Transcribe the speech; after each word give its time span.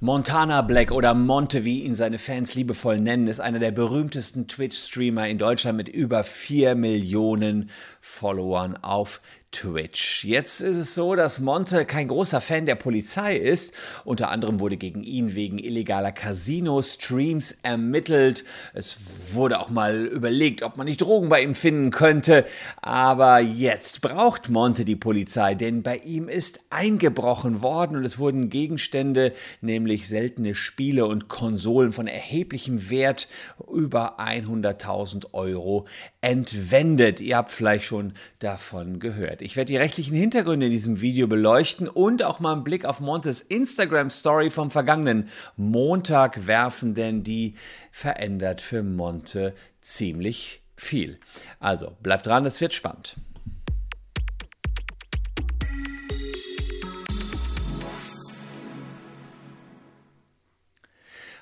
Montana 0.00 0.62
Black 0.62 0.90
oder 0.90 1.14
Monte, 1.14 1.64
wie 1.64 1.84
ihn 1.84 1.94
seine 1.94 2.18
Fans 2.18 2.54
liebevoll 2.54 2.98
nennen, 2.98 3.28
ist 3.28 3.40
einer 3.40 3.60
der 3.60 3.70
berühmtesten 3.70 4.48
Twitch-Streamer 4.48 5.28
in 5.28 5.38
Deutschland 5.38 5.76
mit 5.76 5.88
über 5.88 6.24
4 6.24 6.74
Millionen 6.74 7.70
Followern 8.00 8.76
auf 8.82 9.20
Twitch. 9.54 10.24
Jetzt 10.24 10.60
ist 10.60 10.76
es 10.76 10.94
so, 10.94 11.14
dass 11.14 11.38
Monte 11.38 11.84
kein 11.84 12.08
großer 12.08 12.40
Fan 12.40 12.66
der 12.66 12.74
Polizei 12.74 13.36
ist. 13.36 13.72
Unter 14.04 14.30
anderem 14.30 14.58
wurde 14.58 14.76
gegen 14.76 15.04
ihn 15.04 15.36
wegen 15.36 15.58
illegaler 15.58 16.10
Casino-Streams 16.10 17.58
ermittelt. 17.62 18.44
Es 18.74 18.96
wurde 19.32 19.60
auch 19.60 19.70
mal 19.70 20.06
überlegt, 20.06 20.62
ob 20.62 20.76
man 20.76 20.86
nicht 20.86 21.00
Drogen 21.00 21.28
bei 21.28 21.40
ihm 21.40 21.54
finden 21.54 21.92
könnte. 21.92 22.46
Aber 22.82 23.38
jetzt 23.38 24.00
braucht 24.00 24.48
Monte 24.48 24.84
die 24.84 24.96
Polizei, 24.96 25.54
denn 25.54 25.84
bei 25.84 25.98
ihm 25.98 26.28
ist 26.28 26.58
eingebrochen 26.70 27.62
worden 27.62 27.96
und 27.96 28.04
es 28.04 28.18
wurden 28.18 28.50
Gegenstände, 28.50 29.32
nämlich 29.60 30.08
seltene 30.08 30.56
Spiele 30.56 31.06
und 31.06 31.28
Konsolen 31.28 31.92
von 31.92 32.08
erheblichem 32.08 32.90
Wert 32.90 33.28
über 33.72 34.18
100.000 34.18 35.32
Euro 35.32 35.86
entwendet. 36.20 37.20
Ihr 37.20 37.36
habt 37.36 37.52
vielleicht 37.52 37.84
schon 37.84 38.14
davon 38.40 38.98
gehört. 38.98 39.43
Ich 39.44 39.56
werde 39.56 39.72
die 39.72 39.76
rechtlichen 39.76 40.16
Hintergründe 40.16 40.64
in 40.64 40.72
diesem 40.72 41.02
Video 41.02 41.26
beleuchten 41.26 41.86
und 41.86 42.22
auch 42.22 42.40
mal 42.40 42.54
einen 42.54 42.64
Blick 42.64 42.86
auf 42.86 43.00
Montes 43.00 43.42
Instagram-Story 43.42 44.48
vom 44.48 44.70
vergangenen 44.70 45.28
Montag 45.58 46.46
werfen, 46.46 46.94
denn 46.94 47.24
die 47.24 47.52
verändert 47.90 48.62
für 48.62 48.82
Monte 48.82 49.54
ziemlich 49.82 50.62
viel. 50.78 51.18
Also 51.60 51.92
bleibt 52.02 52.26
dran, 52.26 52.46
es 52.46 52.62
wird 52.62 52.72
spannend. 52.72 53.16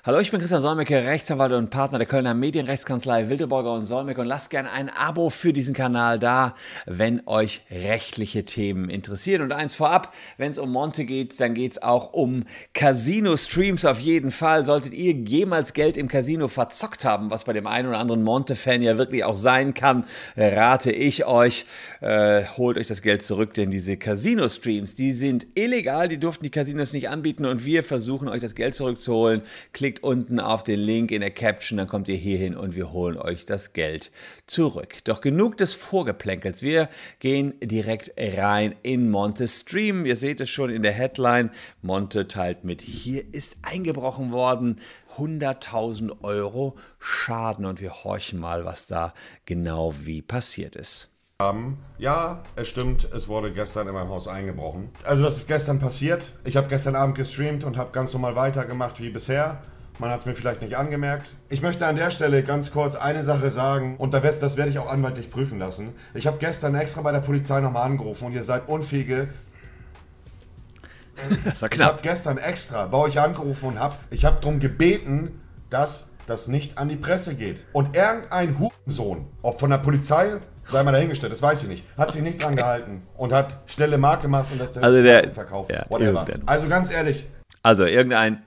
Hallo, 0.05 0.19
ich 0.19 0.31
bin 0.31 0.41
Christian 0.41 0.59
Solmecke, 0.59 1.05
Rechtsanwalt 1.05 1.53
und 1.53 1.69
Partner 1.69 1.97
der 1.97 2.05
Kölner 2.05 2.33
Medienrechtskanzlei 2.33 3.29
Wildeborger 3.29 3.71
und 3.71 3.85
Solmecke 3.85 4.19
und 4.19 4.27
lasst 4.27 4.49
gerne 4.49 4.69
ein 4.69 4.89
Abo 4.89 5.29
für 5.29 5.53
diesen 5.53 5.73
Kanal 5.73 6.19
da, 6.19 6.55
wenn 6.85 7.25
euch 7.25 7.61
rechtliche 7.71 8.43
Themen 8.43 8.89
interessieren. 8.89 9.43
Und 9.43 9.55
eins 9.55 9.75
vorab, 9.75 10.13
wenn 10.35 10.51
es 10.51 10.57
um 10.57 10.73
Monte 10.73 11.05
geht, 11.05 11.39
dann 11.39 11.53
geht 11.53 11.71
es 11.71 11.81
auch 11.81 12.11
um 12.11 12.43
Casino-Streams 12.73 13.85
auf 13.85 13.97
jeden 13.97 14.31
Fall. 14.31 14.65
Solltet 14.65 14.91
ihr 14.91 15.13
jemals 15.13 15.71
Geld 15.71 15.95
im 15.95 16.09
Casino 16.09 16.49
verzockt 16.49 17.05
haben, 17.05 17.29
was 17.29 17.45
bei 17.45 17.53
dem 17.53 17.65
einen 17.65 17.87
oder 17.87 17.99
anderen 17.99 18.23
Monte-Fan 18.23 18.81
ja 18.81 18.97
wirklich 18.97 19.23
auch 19.23 19.37
sein 19.37 19.73
kann, 19.73 20.05
rate 20.35 20.91
ich 20.91 21.25
euch, 21.25 21.65
äh, 22.01 22.43
holt 22.57 22.77
euch 22.77 22.87
das 22.87 23.03
Geld 23.03 23.23
zurück, 23.23 23.53
denn 23.53 23.71
diese 23.71 23.95
Casino-Streams, 23.95 24.95
die 24.95 25.13
sind 25.13 25.47
illegal, 25.55 26.09
die 26.09 26.19
durften 26.19 26.43
die 26.43 26.51
Casinos 26.51 26.91
nicht 26.91 27.07
anbieten 27.07 27.45
und 27.45 27.63
wir 27.63 27.83
versuchen 27.83 28.27
euch 28.27 28.41
das 28.41 28.53
Geld 28.53 28.75
zurückzuholen. 28.75 29.43
Klickt 29.71 29.92
klickt 29.93 30.03
unten 30.03 30.39
auf 30.39 30.63
den 30.63 30.79
Link 30.79 31.11
in 31.11 31.21
der 31.21 31.29
Caption, 31.29 31.77
dann 31.77 31.87
kommt 31.87 32.07
ihr 32.07 32.15
hier 32.15 32.37
hin 32.37 32.55
und 32.55 32.75
wir 32.75 32.91
holen 32.91 33.17
euch 33.17 33.45
das 33.45 33.73
Geld 33.73 34.11
zurück. 34.47 35.03
Doch 35.03 35.21
genug 35.21 35.57
des 35.57 35.75
Vorgeplänkels. 35.75 36.63
Wir 36.63 36.89
gehen 37.19 37.53
direkt 37.61 38.11
rein 38.17 38.75
in 38.81 39.11
Montes 39.11 39.59
Stream. 39.59 40.05
Ihr 40.05 40.15
seht 40.15 40.41
es 40.41 40.49
schon 40.49 40.71
in 40.71 40.81
der 40.81 40.93
Headline. 40.93 41.51
Monte 41.81 42.27
teilt 42.27 42.63
mit, 42.63 42.81
hier 42.81 43.23
ist 43.33 43.57
eingebrochen 43.61 44.31
worden. 44.31 44.79
100.000 45.17 46.23
Euro 46.23 46.75
Schaden 46.97 47.65
und 47.65 47.79
wir 47.79 48.03
horchen 48.03 48.39
mal, 48.39 48.65
was 48.65 48.87
da 48.87 49.13
genau 49.45 49.93
wie 50.01 50.23
passiert 50.23 50.75
ist. 50.75 51.09
Ja, 51.97 52.41
es 52.55 52.69
stimmt, 52.69 53.09
es 53.13 53.27
wurde 53.27 53.51
gestern 53.51 53.89
in 53.89 53.93
meinem 53.93 54.07
Haus 54.07 54.29
eingebrochen. 54.29 54.89
Also 55.03 55.23
das 55.23 55.39
ist 55.39 55.47
gestern 55.47 55.77
passiert. 55.77 56.31
Ich 56.45 56.55
habe 56.55 56.69
gestern 56.69 56.95
Abend 56.95 57.15
gestreamt 57.15 57.65
und 57.65 57.75
habe 57.75 57.91
ganz 57.91 58.13
normal 58.13 58.37
weitergemacht 58.37 59.01
wie 59.01 59.09
bisher. 59.09 59.61
Man 59.99 60.09
hat 60.09 60.21
es 60.21 60.25
mir 60.25 60.33
vielleicht 60.33 60.61
nicht 60.61 60.75
angemerkt. 60.75 61.29
Ich 61.49 61.61
möchte 61.61 61.85
an 61.85 61.95
der 61.95 62.09
Stelle 62.09 62.41
ganz 62.43 62.71
kurz 62.71 62.95
eine 62.95 63.23
Sache 63.23 63.51
sagen 63.51 63.95
und 63.97 64.13
das 64.13 64.57
werde 64.57 64.71
ich 64.71 64.79
auch 64.79 64.89
anwaltlich 64.89 65.29
prüfen 65.29 65.59
lassen. 65.59 65.93
Ich 66.15 66.25
habe 66.25 66.37
gestern 66.39 66.73
extra 66.75 67.01
bei 67.01 67.11
der 67.11 67.19
Polizei 67.19 67.59
nochmal 67.59 67.83
angerufen 67.83 68.25
und 68.25 68.33
ihr 68.33 68.43
seid 68.43 68.67
unfähige. 68.67 69.27
Das 71.45 71.61
war 71.61 71.69
knapp. 71.69 71.87
Ich 71.87 71.93
habe 71.93 72.01
gestern 72.01 72.37
extra 72.39 72.87
bei 72.87 72.97
euch 72.97 73.19
angerufen 73.19 73.69
und 73.69 73.79
habe 73.79 73.95
ich 74.09 74.25
habe 74.25 74.37
darum 74.41 74.59
gebeten, 74.59 75.39
dass 75.69 76.09
das 76.25 76.47
nicht 76.47 76.77
an 76.77 76.89
die 76.89 76.95
Presse 76.95 77.35
geht. 77.35 77.65
Und 77.71 77.95
irgendein 77.95 78.57
Hurensohn, 78.57 79.27
ob 79.41 79.59
von 79.59 79.69
der 79.69 79.77
Polizei, 79.77 80.39
sei 80.69 80.83
mal 80.83 80.91
dahingestellt, 80.91 81.31
das 81.33 81.41
weiß 81.41 81.63
ich 81.63 81.69
nicht, 81.69 81.85
hat 81.97 82.11
sich 82.11 82.21
nicht 82.21 82.41
dran 82.41 82.55
gehalten 82.55 83.03
und 83.15 83.31
hat 83.31 83.57
schnelle 83.67 83.97
Mark 83.97 84.21
gemacht 84.21 84.47
und 84.51 84.59
das 84.59 84.73
dann 84.73 84.83
also 84.83 85.03
der, 85.03 85.31
verkauft. 85.33 85.71
Ja, 85.71 85.85
Whatever. 85.89 86.25
Also 86.45 86.67
ganz 86.67 86.91
ehrlich. 86.91 87.27
Also 87.61 87.85
irgendein 87.85 88.43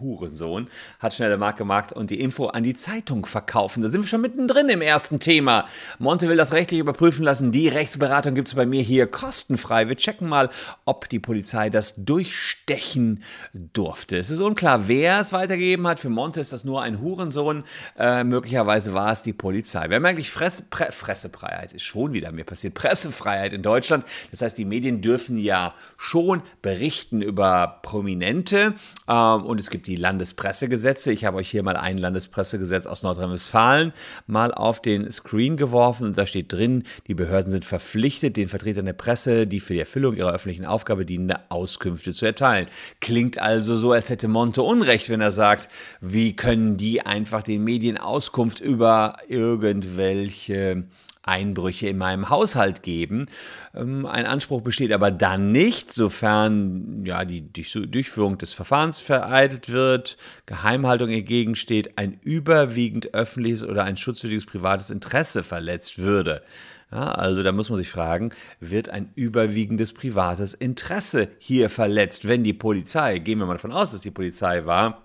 Hurensohn, 0.00 0.68
hat 0.98 1.14
schnelle 1.14 1.36
Mark 1.36 1.56
gemacht 1.56 1.92
und 1.92 2.10
die 2.10 2.20
Info 2.20 2.46
an 2.46 2.62
die 2.62 2.74
Zeitung 2.74 3.26
verkaufen. 3.26 3.82
Da 3.82 3.88
sind 3.88 4.02
wir 4.02 4.08
schon 4.08 4.20
mittendrin 4.20 4.68
im 4.68 4.82
ersten 4.82 5.20
Thema. 5.20 5.66
Monte 5.98 6.28
will 6.28 6.36
das 6.36 6.52
rechtlich 6.52 6.80
überprüfen 6.80 7.24
lassen. 7.24 7.52
Die 7.52 7.68
Rechtsberatung 7.68 8.34
gibt 8.34 8.48
es 8.48 8.54
bei 8.54 8.66
mir 8.66 8.82
hier 8.82 9.06
kostenfrei. 9.06 9.88
Wir 9.88 9.96
checken 9.96 10.28
mal, 10.28 10.50
ob 10.84 11.08
die 11.08 11.18
Polizei 11.18 11.70
das 11.70 11.94
durchstechen 11.96 13.22
durfte. 13.52 14.16
Es 14.16 14.30
ist 14.30 14.40
unklar, 14.40 14.88
wer 14.88 15.20
es 15.20 15.32
weitergegeben 15.32 15.86
hat. 15.86 16.00
Für 16.00 16.08
Monte 16.08 16.40
ist 16.40 16.52
das 16.52 16.64
nur 16.64 16.82
ein 16.82 17.00
Hurensohn. 17.00 17.64
Äh, 17.98 18.24
möglicherweise 18.24 18.94
war 18.94 19.12
es 19.12 19.22
die 19.22 19.32
Polizei. 19.32 19.88
Wir 19.88 19.96
haben 19.96 20.06
eigentlich 20.06 20.30
Fresse, 20.30 20.64
Pre 20.70 20.92
Fressefreiheit, 20.92 21.72
ist 21.72 21.82
schon 21.82 22.12
wieder 22.12 22.32
mir 22.32 22.44
passiert. 22.44 22.74
Pressefreiheit 22.74 23.52
in 23.52 23.62
Deutschland. 23.62 24.04
Das 24.30 24.42
heißt, 24.42 24.56
die 24.58 24.64
Medien 24.64 25.00
dürfen 25.00 25.36
ja 25.36 25.74
schon 25.96 26.42
berichten 26.62 27.22
über 27.22 27.80
Prominente 27.82 28.74
ähm, 29.08 29.44
und 29.44 29.60
es 29.60 29.70
gibt 29.70 29.81
die 29.86 29.96
Landespressegesetze. 29.96 31.12
Ich 31.12 31.24
habe 31.24 31.38
euch 31.38 31.50
hier 31.50 31.62
mal 31.62 31.76
ein 31.76 31.98
Landespressegesetz 31.98 32.86
aus 32.86 33.02
Nordrhein-Westfalen 33.02 33.92
mal 34.26 34.52
auf 34.52 34.80
den 34.80 35.10
Screen 35.10 35.56
geworfen 35.56 36.06
und 36.06 36.18
da 36.18 36.26
steht 36.26 36.52
drin, 36.52 36.84
die 37.06 37.14
Behörden 37.14 37.50
sind 37.50 37.64
verpflichtet, 37.64 38.36
den 38.36 38.48
Vertretern 38.48 38.86
der 38.86 38.92
Presse, 38.92 39.46
die 39.46 39.60
für 39.60 39.74
die 39.74 39.80
Erfüllung 39.80 40.16
ihrer 40.16 40.32
öffentlichen 40.32 40.66
Aufgabe 40.66 41.04
dienende 41.04 41.40
Auskünfte 41.48 42.12
zu 42.12 42.26
erteilen. 42.26 42.66
Klingt 43.00 43.38
also 43.38 43.76
so, 43.76 43.92
als 43.92 44.10
hätte 44.10 44.28
Monte 44.28 44.62
Unrecht, 44.62 45.08
wenn 45.08 45.20
er 45.20 45.32
sagt, 45.32 45.68
wie 46.00 46.34
können 46.34 46.76
die 46.76 47.04
einfach 47.04 47.42
den 47.42 47.64
Medien 47.64 47.98
Auskunft 47.98 48.60
über 48.60 49.16
irgendwelche 49.28 50.84
Einbrüche 51.22 51.88
in 51.88 51.98
meinem 51.98 52.30
Haushalt 52.30 52.82
geben. 52.82 53.26
Ähm, 53.74 54.06
ein 54.06 54.26
Anspruch 54.26 54.62
besteht 54.62 54.92
aber 54.92 55.10
dann 55.10 55.52
nicht, 55.52 55.92
sofern 55.92 57.04
ja, 57.04 57.24
die 57.24 57.52
Durchführung 57.52 58.38
des 58.38 58.52
Verfahrens 58.52 58.98
vereitelt 58.98 59.70
wird, 59.70 60.16
Geheimhaltung 60.46 61.10
entgegensteht, 61.10 61.98
ein 61.98 62.18
überwiegend 62.22 63.14
öffentliches 63.14 63.62
oder 63.62 63.84
ein 63.84 63.96
schutzwürdiges 63.96 64.46
privates 64.46 64.90
Interesse 64.90 65.42
verletzt 65.42 65.98
würde. 65.98 66.42
Ja, 66.90 67.12
also 67.12 67.42
da 67.42 67.52
muss 67.52 67.70
man 67.70 67.78
sich 67.78 67.88
fragen, 67.88 68.30
wird 68.60 68.90
ein 68.90 69.12
überwiegendes 69.14 69.94
privates 69.94 70.52
Interesse 70.52 71.28
hier 71.38 71.70
verletzt, 71.70 72.28
wenn 72.28 72.44
die 72.44 72.52
Polizei, 72.52 73.18
gehen 73.18 73.38
wir 73.38 73.46
mal 73.46 73.54
davon 73.54 73.72
aus, 73.72 73.92
dass 73.92 74.02
die 74.02 74.10
Polizei 74.10 74.66
war, 74.66 75.02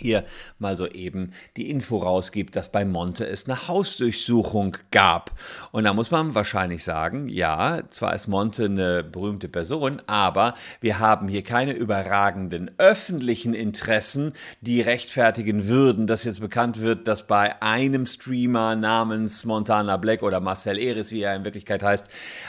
hier 0.00 0.24
mal 0.58 0.76
so 0.76 0.86
eben 0.86 1.32
die 1.56 1.70
Info 1.70 1.98
rausgibt, 1.98 2.56
dass 2.56 2.72
bei 2.72 2.84
Monte 2.84 3.26
es 3.26 3.46
eine 3.46 3.68
Hausdurchsuchung 3.68 4.76
gab. 4.90 5.32
Und 5.72 5.84
da 5.84 5.92
muss 5.92 6.10
man 6.10 6.34
wahrscheinlich 6.34 6.84
sagen, 6.84 7.28
ja, 7.28 7.82
zwar 7.90 8.14
ist 8.14 8.28
Monte 8.28 8.64
eine 8.64 9.04
berühmte 9.04 9.48
Person, 9.48 10.02
aber 10.06 10.54
wir 10.80 10.98
haben 10.98 11.28
hier 11.28 11.42
keine 11.42 11.72
überragenden 11.72 12.70
öffentlichen 12.78 13.54
Interessen, 13.54 14.32
die 14.60 14.80
rechtfertigen 14.80 15.66
würden, 15.68 16.06
dass 16.06 16.24
jetzt 16.24 16.40
bekannt 16.40 16.80
wird, 16.80 17.06
dass 17.08 17.26
bei 17.26 17.60
einem 17.62 18.06
Streamer 18.06 18.76
namens 18.76 19.44
Montana 19.44 19.96
Black 19.96 20.22
oder 20.22 20.40
Marcel 20.40 20.78
Eris, 20.78 21.12
wie 21.12 21.22
er 21.22 21.34
in 21.36 21.44
Wirklichkeit 21.44 21.82
heißt, 21.82 22.06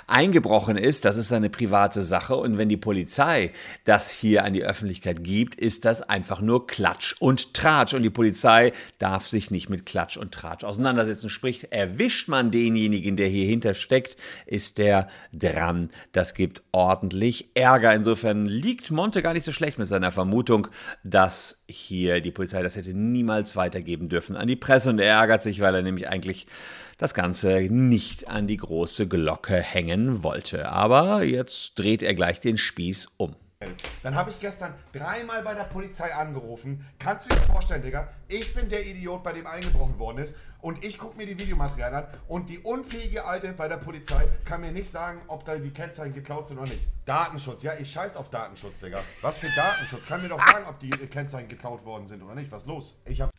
eingebrochen 0.07 0.77
ist. 0.77 1.05
Das 1.05 1.17
ist 1.17 1.33
eine 1.33 1.49
private 1.49 2.03
Sache. 2.03 2.35
Und 2.35 2.57
wenn 2.57 2.69
die 2.69 2.77
Polizei 2.77 3.51
das 3.83 4.11
hier 4.11 4.43
an 4.43 4.53
die 4.53 4.63
Öffentlichkeit 4.63 5.23
gibt, 5.23 5.55
ist 5.55 5.85
das 5.85 6.01
einfach 6.01 6.41
nur 6.41 6.67
Klatsch 6.67 7.15
und 7.19 7.40
Tratsch 7.53 7.93
und 7.93 8.03
die 8.03 8.09
Polizei 8.09 8.71
darf 8.99 9.27
sich 9.27 9.51
nicht 9.51 9.69
mit 9.69 9.85
Klatsch 9.85 10.17
und 10.17 10.33
Tratsch 10.33 10.63
auseinandersetzen. 10.63 11.29
Sprich, 11.29 11.67
erwischt 11.71 12.27
man 12.27 12.51
denjenigen, 12.51 13.15
der 13.15 13.27
hier 13.27 13.45
hinter 13.45 13.73
steckt, 13.73 14.17
ist 14.45 14.77
der 14.77 15.07
dran. 15.33 15.89
Das 16.11 16.33
gibt 16.33 16.63
ordentlich 16.71 17.49
Ärger. 17.53 17.93
Insofern 17.93 18.45
liegt 18.45 18.91
Monte 18.91 19.21
gar 19.21 19.33
nicht 19.33 19.45
so 19.45 19.51
schlecht 19.51 19.79
mit 19.79 19.87
seiner 19.87 20.11
Vermutung, 20.11 20.67
dass 21.03 21.63
hier 21.67 22.21
die 22.21 22.31
Polizei 22.31 22.61
das 22.61 22.75
hätte 22.75 22.93
niemals 22.93 23.55
weitergeben 23.55 24.09
dürfen 24.09 24.35
an 24.35 24.47
die 24.47 24.55
Presse 24.55 24.89
und 24.89 24.99
er 24.99 25.15
ärgert 25.15 25.41
sich, 25.41 25.59
weil 25.59 25.75
er 25.75 25.81
nämlich 25.81 26.07
eigentlich 26.09 26.47
das 26.97 27.13
Ganze 27.13 27.61
nicht 27.69 28.27
an 28.27 28.47
die 28.47 28.57
große 28.57 29.07
Glocke 29.07 29.55
hängen 29.55 30.23
wollte. 30.23 30.69
Aber 30.69 31.23
jetzt 31.23 31.79
dreht 31.79 32.03
er 32.03 32.13
gleich 32.13 32.39
den 32.39 32.57
Spieß 32.57 33.09
um. 33.17 33.35
Dann 34.03 34.15
habe 34.15 34.31
ich 34.31 34.39
gestern 34.39 34.73
dreimal 34.91 35.43
bei 35.43 35.53
der 35.53 35.65
Polizei 35.65 36.13
angerufen. 36.13 36.85
Kannst 36.99 37.31
du 37.31 37.35
dir 37.35 37.41
vorstellen, 37.41 37.83
Digga? 37.83 38.07
Ich 38.27 38.53
bin 38.53 38.69
der 38.69 38.85
Idiot, 38.85 39.23
bei 39.23 39.33
dem 39.33 39.45
eingebrochen 39.45 39.99
worden 39.99 40.19
ist. 40.19 40.35
Und 40.61 40.83
ich 40.83 40.97
gucke 40.97 41.17
mir 41.17 41.25
die 41.25 41.37
Videomaterialien 41.39 42.03
an. 42.03 42.07
Und 42.27 42.49
die 42.49 42.59
unfähige 42.59 43.25
Alte 43.25 43.53
bei 43.53 43.67
der 43.67 43.77
Polizei 43.77 44.27
kann 44.45 44.61
mir 44.61 44.71
nicht 44.71 44.91
sagen, 44.91 45.19
ob 45.27 45.45
da 45.45 45.55
die 45.55 45.71
Kennzeichen 45.71 46.13
geklaut 46.13 46.47
sind 46.47 46.59
oder 46.59 46.69
nicht. 46.69 46.87
Datenschutz. 47.05 47.63
Ja, 47.63 47.73
ich 47.79 47.91
scheiß 47.91 48.15
auf 48.15 48.29
Datenschutz, 48.29 48.79
Digga. 48.79 48.99
Was 49.21 49.39
für 49.39 49.49
Datenschutz? 49.55 50.05
Kann 50.05 50.21
mir 50.21 50.29
doch 50.29 50.45
sagen, 50.45 50.65
ob 50.67 50.79
die 50.79 50.89
Kennzeichen 50.89 51.49
geklaut 51.49 51.83
worden 51.85 52.07
sind 52.07 52.21
oder 52.21 52.35
nicht. 52.35 52.51
Was 52.51 52.65
los? 52.65 52.95
Ich 53.05 53.21
habe 53.21 53.31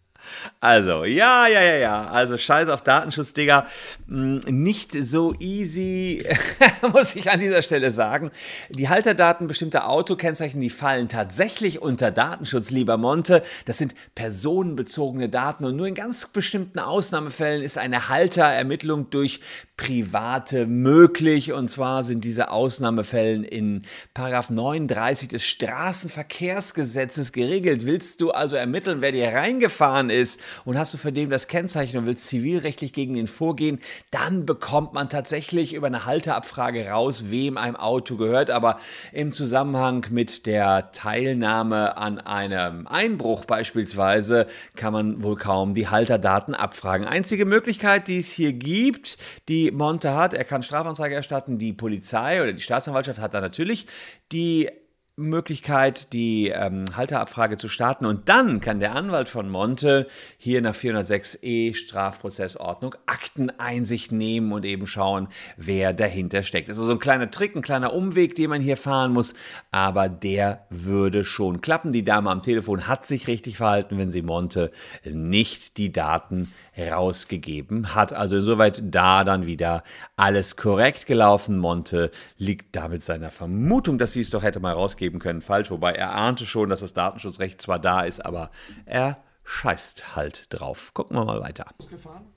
also, 0.61 1.05
ja, 1.05 1.47
ja, 1.47 1.63
ja, 1.63 1.77
ja. 1.77 2.05
Also, 2.07 2.39
scheiß 2.39 2.69
auf 2.69 2.83
Datenschutz, 2.83 3.33
Digga. 3.33 3.67
Hm, 4.09 4.41
nicht 4.47 4.93
so 4.93 5.35
easy, 5.39 6.27
muss 6.93 7.15
ich 7.15 7.31
an 7.31 7.41
dieser 7.41 7.63
Stelle 7.63 7.91
sagen. 7.91 8.31
Die 8.71 8.89
Halterdaten 8.89 9.47
bestimmter 9.47 9.89
Autokennzeichen, 9.89 10.61
die 10.61 10.71
fallen 10.71 11.09
tatsächlich 11.09 11.83
unter 11.83 12.11
Datenschutz, 12.11 12.71
lieber 12.71 12.97
Monte. 12.97 13.43
Das 13.67 13.79
sind 13.79 13.95
personenbezogene 14.15 15.29
Daten 15.29 15.65
und 15.65 15.77
nur 15.77 15.87
in 15.87 15.95
ganz 15.95 16.27
bestimmten 16.27 16.79
Ausnahmefällen 16.79 17.63
ist 17.63 17.79
eine 17.79 18.09
Halterermittlung 18.09 19.11
durch 19.11 19.41
Private 19.77 20.67
möglich. 20.67 21.53
Und 21.53 21.69
zwar 21.69 22.05
sind 22.05 22.25
diese 22.25 22.51
Ausnahmefällen 22.51 23.45
in 23.45 23.83
Paragraph 24.15 24.51
39 24.51 25.29
des 25.29 25.45
Straßenverkehrsgesetzes 25.45 27.33
geregelt. 27.33 27.85
Willst 27.87 28.21
du 28.21 28.31
also 28.31 28.57
ermitteln, 28.57 29.01
wer 29.01 29.13
dir 29.13 29.29
reingefahren 29.33 30.11
ist 30.13 30.41
und 30.65 30.79
hast 30.79 30.95
du 30.95 30.99
für 30.99 31.13
den 31.13 31.31
das 31.31 31.49
Kennzeichen 31.49 31.99
und 31.99 32.07
willst 32.07 32.27
zivilrechtlich 32.27 32.93
gegen 32.93 33.17
ihn 33.17 33.27
vorgehen, 33.27 33.79
dann 34.11 34.47
bekommt 34.47 34.93
man 34.93 35.09
tatsächlich 35.09 35.75
über 35.75 35.87
eine 35.87 36.05
Halteabfrage 36.05 36.89
raus, 36.89 37.27
wem 37.31 37.57
ein 37.57 37.77
Auto 37.77 38.17
gehört. 38.17 38.51
Aber 38.51 38.77
im 39.13 39.33
Zusammenhang 39.33 40.07
mit 40.11 40.47
der 40.47 40.93
Teilnahme 40.93 41.97
an 41.97 42.19
einem 42.19 42.87
Einbruch 42.87 43.45
beispielsweise 43.45 44.47
kann 44.77 44.93
man 44.93 45.23
wohl 45.23 45.37
kaum 45.37 45.75
die 45.75 45.89
Halterdaten 45.89 46.55
abfragen. 46.55 47.07
Einzige 47.07 47.45
Möglichkeit, 47.45 48.09
die 48.09 48.19
es 48.19 48.31
hier 48.31 48.53
gibt, 48.53 49.19
die 49.49 49.71
Monte 49.71 50.15
hat, 50.15 50.35
er 50.35 50.45
kann 50.45 50.63
Strafanzeige 50.63 51.15
erstatten, 51.15 51.59
die 51.59 51.73
Polizei 51.73 52.43
oder 52.43 52.53
die 52.53 52.61
Staatsanwaltschaft 52.61 53.21
hat 53.21 53.35
da 53.35 53.41
natürlich 53.41 53.87
die 54.33 54.71
Möglichkeit, 55.17 56.15
die 56.15 56.49
ähm, 56.49 56.87
Halterabfrage 56.97 57.59
zu 57.59 57.69
starten 57.69 58.07
und 58.07 58.31
dann 58.31 58.61
kann 58.61 58.81
der 58.81 58.95
Anwalt 58.95 59.29
von 59.29 59.47
Monte 59.51 60.07
hier 60.39 60.63
nach 60.63 60.75
406e 60.75 61.75
Strafprozessordnung 61.75 62.95
Akteneinsicht 63.05 64.11
nehmen 64.11 64.53
und 64.53 64.65
eben 64.65 64.87
schauen, 64.87 65.29
wer 65.59 65.93
dahinter 65.93 66.43
steckt. 66.43 66.71
Das 66.71 66.79
ist 66.79 66.87
so 66.87 66.93
ein 66.93 66.99
kleiner 66.99 67.31
Trick, 67.31 67.55
ein 67.55 67.61
kleiner 67.61 67.93
Umweg, 67.93 68.37
den 68.37 68.49
man 68.49 68.63
hier 68.63 68.79
fahren 68.79 69.13
muss, 69.13 69.35
aber 69.71 70.09
der 70.09 70.67
würde 70.71 71.25
schon 71.25 71.61
klappen. 71.61 71.93
Die 71.93 72.05
Dame 72.05 72.31
am 72.31 72.43
Telefon 72.43 72.89
hat 72.89 73.05
sich 73.05 73.29
richtig 73.29 73.59
verhalten, 73.59 73.99
wenn 73.99 74.11
sie 74.11 74.23
Monte 74.23 74.71
nicht 75.05 75.77
die 75.77 75.93
Daten 75.93 76.51
rausgegeben 76.79 77.95
hat. 77.95 78.15
Also 78.15 78.37
insoweit 78.37 78.83
da 78.83 79.25
dann 79.25 79.47
wieder 79.47 79.85
alles 80.17 80.57
korrekt 80.57 81.05
gelaufen. 81.05 81.59
Monte 81.59 82.11
liegt 82.39 82.75
damit 82.75 83.05
seiner 83.05 83.31
Vermutung, 83.31 83.99
dass 83.99 84.15
sie 84.15 84.23
es 84.23 84.31
doch 84.31 84.43
hätte 84.43 84.61
mal 84.61 84.73
rausgeben 85.03 85.21
können, 85.21 85.41
falsch. 85.41 85.71
Wobei 85.71 85.93
er 85.93 86.15
ahnte 86.15 86.47
schon, 86.47 86.71
dass 86.71 86.81
das 86.81 86.95
Datenschutzrecht 86.95 87.61
zwar 87.61 87.79
da 87.79 88.03
ist, 88.03 88.25
aber 88.25 88.51
er 88.87 89.23
scheißt 89.45 90.15
halt 90.17 90.47
drauf. 90.51 90.95
Gucken 90.95 91.17
wir 91.17 91.25
mal 91.25 91.41
weiter. 91.41 91.67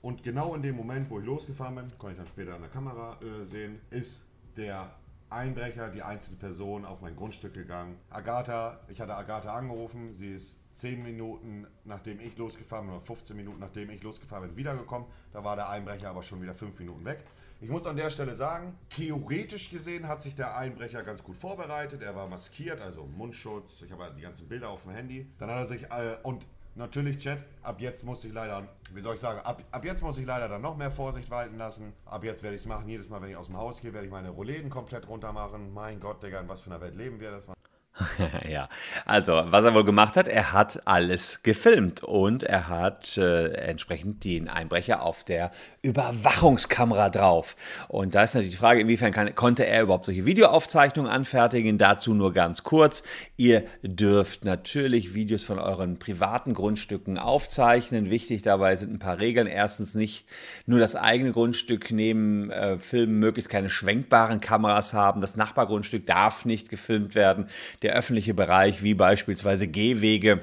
Und 0.02 0.22
genau 0.22 0.54
in 0.54 0.62
dem 0.62 0.76
Moment, 0.76 1.08
wo 1.10 1.20
ich 1.20 1.26
losgefahren 1.26 1.76
bin, 1.76 1.98
kann 1.98 2.10
ich 2.10 2.16
dann 2.16 2.26
später 2.26 2.54
an 2.54 2.62
der 2.62 2.70
Kamera 2.70 3.18
äh, 3.20 3.44
sehen, 3.44 3.80
ist 3.90 4.26
der 4.56 4.90
Einbrecher, 5.30 5.88
die 5.88 6.02
einzelne 6.02 6.36
Person 6.36 6.84
auf 6.84 7.00
mein 7.00 7.14
Grundstück 7.14 7.54
gegangen. 7.54 7.96
Agatha, 8.10 8.80
ich 8.88 9.00
hatte 9.00 9.14
Agatha 9.14 9.54
angerufen, 9.54 10.12
sie 10.12 10.32
ist 10.32 10.60
10 10.74 11.02
Minuten 11.02 11.66
nachdem 11.84 12.20
ich 12.20 12.36
losgefahren 12.36 12.86
bin, 12.86 12.96
oder 12.96 13.04
15 13.04 13.36
Minuten 13.36 13.60
nachdem 13.60 13.90
ich 13.90 14.02
losgefahren 14.02 14.48
bin, 14.48 14.56
wiedergekommen. 14.56 15.08
Da 15.32 15.42
war 15.42 15.56
der 15.56 15.68
Einbrecher 15.68 16.10
aber 16.10 16.22
schon 16.22 16.42
wieder 16.42 16.54
5 16.54 16.78
Minuten 16.78 17.04
weg. 17.04 17.24
Ich 17.58 17.70
muss 17.70 17.86
an 17.86 17.96
der 17.96 18.10
Stelle 18.10 18.34
sagen, 18.34 18.76
theoretisch 18.90 19.70
gesehen 19.70 20.06
hat 20.06 20.20
sich 20.20 20.34
der 20.34 20.58
Einbrecher 20.58 21.02
ganz 21.02 21.24
gut 21.24 21.36
vorbereitet. 21.36 22.02
Er 22.02 22.14
war 22.14 22.28
maskiert, 22.28 22.82
also 22.82 23.06
Mundschutz. 23.06 23.80
Ich 23.80 23.90
habe 23.90 24.12
die 24.14 24.20
ganzen 24.20 24.46
Bilder 24.46 24.68
auf 24.68 24.82
dem 24.82 24.92
Handy. 24.92 25.26
Dann 25.38 25.50
hat 25.50 25.56
er 25.60 25.66
sich, 25.66 25.84
äh, 25.84 26.18
und 26.22 26.46
natürlich 26.74 27.16
Chat, 27.16 27.38
ab 27.62 27.80
jetzt 27.80 28.04
muss 28.04 28.22
ich 28.26 28.32
leider, 28.34 28.68
wie 28.92 29.00
soll 29.00 29.14
ich 29.14 29.20
sagen, 29.20 29.40
ab, 29.40 29.62
ab 29.70 29.84
jetzt 29.86 30.02
muss 30.02 30.18
ich 30.18 30.26
leider 30.26 30.50
dann 30.50 30.60
noch 30.60 30.76
mehr 30.76 30.90
Vorsicht 30.90 31.30
walten 31.30 31.56
lassen. 31.56 31.94
Ab 32.04 32.24
jetzt 32.24 32.42
werde 32.42 32.56
ich 32.56 32.60
es 32.60 32.68
machen. 32.68 32.86
Jedes 32.90 33.08
Mal, 33.08 33.22
wenn 33.22 33.30
ich 33.30 33.36
aus 33.36 33.46
dem 33.46 33.56
Haus 33.56 33.80
gehe, 33.80 33.94
werde 33.94 34.06
ich 34.06 34.12
meine 34.12 34.28
Rollläden 34.28 34.68
komplett 34.68 35.08
runter 35.08 35.32
machen. 35.32 35.72
Mein 35.72 35.98
Gott, 35.98 36.22
Digga, 36.22 36.40
in 36.40 36.48
was 36.50 36.60
für 36.60 36.70
einer 36.70 36.82
Welt 36.82 36.94
leben 36.94 37.20
wir? 37.20 37.30
Das 37.30 37.48
war 37.48 37.56
ja, 38.48 38.68
also 39.06 39.42
was 39.46 39.64
er 39.64 39.74
wohl 39.74 39.84
gemacht 39.84 40.16
hat, 40.16 40.28
er 40.28 40.52
hat 40.52 40.82
alles 40.86 41.42
gefilmt 41.42 42.02
und 42.02 42.42
er 42.42 42.68
hat 42.68 43.16
äh, 43.16 43.52
entsprechend 43.52 44.22
den 44.24 44.48
Einbrecher 44.48 45.02
auf 45.02 45.24
der 45.24 45.50
Überwachungskamera 45.80 47.08
drauf. 47.08 47.56
Und 47.88 48.14
da 48.14 48.22
ist 48.22 48.34
natürlich 48.34 48.52
die 48.52 48.58
Frage, 48.58 48.80
inwiefern 48.80 49.12
kann, 49.12 49.34
konnte 49.34 49.66
er 49.66 49.82
überhaupt 49.82 50.04
solche 50.04 50.26
Videoaufzeichnungen 50.26 51.10
anfertigen? 51.10 51.78
Dazu 51.78 52.12
nur 52.12 52.34
ganz 52.34 52.64
kurz. 52.64 53.02
Ihr 53.36 53.64
dürft 53.82 54.44
natürlich 54.44 55.14
Videos 55.14 55.44
von 55.44 55.58
euren 55.58 55.98
privaten 55.98 56.52
Grundstücken 56.52 57.16
aufzeichnen. 57.16 58.10
Wichtig 58.10 58.42
dabei 58.42 58.76
sind 58.76 58.92
ein 58.92 58.98
paar 58.98 59.18
Regeln. 59.18 59.46
Erstens 59.46 59.94
nicht 59.94 60.26
nur 60.66 60.80
das 60.80 60.96
eigene 60.96 61.32
Grundstück 61.32 61.90
nehmen, 61.92 62.50
äh, 62.50 62.78
filmen, 62.78 63.18
möglichst 63.20 63.48
keine 63.48 63.70
schwenkbaren 63.70 64.40
Kameras 64.40 64.92
haben. 64.92 65.22
Das 65.22 65.36
Nachbargrundstück 65.36 66.04
darf 66.04 66.44
nicht 66.44 66.68
gefilmt 66.68 67.14
werden. 67.14 67.46
Der 67.82 67.85
der 67.86 67.94
öffentliche 67.94 68.34
Bereich, 68.34 68.82
wie 68.82 68.94
beispielsweise 68.94 69.68
Gehwege, 69.68 70.40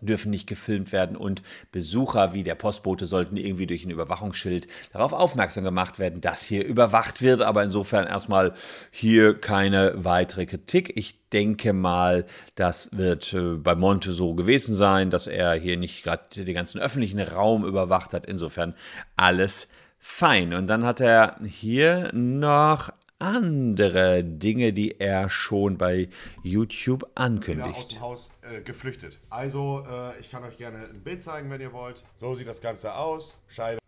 dürfen 0.00 0.30
nicht 0.30 0.46
gefilmt 0.46 0.92
werden 0.92 1.16
und 1.16 1.42
Besucher 1.72 2.34
wie 2.34 2.42
der 2.42 2.54
Postbote 2.54 3.06
sollten 3.06 3.36
irgendwie 3.36 3.66
durch 3.66 3.84
ein 3.84 3.90
Überwachungsschild 3.90 4.66
darauf 4.92 5.12
aufmerksam 5.12 5.64
gemacht 5.64 5.98
werden, 5.98 6.20
dass 6.20 6.44
hier 6.44 6.66
überwacht 6.66 7.22
wird. 7.22 7.40
Aber 7.40 7.62
insofern 7.62 8.06
erstmal 8.06 8.52
hier 8.90 9.40
keine 9.40 9.94
weitere 9.96 10.44
Kritik. 10.44 10.92
Ich 10.96 11.28
denke 11.30 11.72
mal, 11.72 12.26
das 12.56 12.90
wird 12.92 13.32
äh, 13.32 13.54
bei 13.56 13.74
Monte 13.74 14.12
so 14.12 14.34
gewesen 14.34 14.74
sein, 14.74 15.08
dass 15.08 15.26
er 15.26 15.54
hier 15.54 15.78
nicht 15.78 16.04
gerade 16.04 16.44
den 16.44 16.54
ganzen 16.54 16.78
öffentlichen 16.78 17.20
Raum 17.20 17.64
überwacht 17.64 18.12
hat. 18.12 18.26
Insofern 18.26 18.74
alles 19.16 19.68
fein. 19.98 20.52
Und 20.52 20.66
dann 20.66 20.84
hat 20.84 21.00
er 21.00 21.38
hier 21.42 22.10
noch 22.12 22.92
andere 23.18 24.22
Dinge, 24.24 24.72
die 24.72 25.00
er 25.00 25.28
schon 25.28 25.78
bei 25.78 26.08
YouTube 26.42 27.10
ankündigt. 27.14 27.76
aus 27.76 27.88
dem 27.88 28.00
Haus 28.00 28.30
äh, 28.42 28.60
geflüchtet. 28.60 29.18
Also, 29.30 29.82
äh, 29.88 30.18
ich 30.20 30.30
kann 30.30 30.44
euch 30.44 30.56
gerne 30.56 30.88
ein 30.88 31.02
Bild 31.02 31.22
zeigen, 31.22 31.50
wenn 31.50 31.60
ihr 31.60 31.72
wollt. 31.72 32.04
So 32.16 32.34
sieht 32.34 32.46
das 32.46 32.60
Ganze 32.60 32.94
aus. 32.94 33.38
Scheibe 33.48 33.78